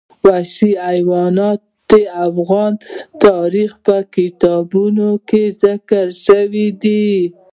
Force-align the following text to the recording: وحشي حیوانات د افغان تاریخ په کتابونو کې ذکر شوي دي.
وحشي 0.25 0.71
حیوانات 0.87 1.59
د 1.89 1.93
افغان 2.27 2.71
تاریخ 3.25 3.71
په 3.85 3.95
کتابونو 4.15 5.09
کې 5.29 5.41
ذکر 5.63 6.05
شوي 6.25 6.67
دي. 6.81 7.07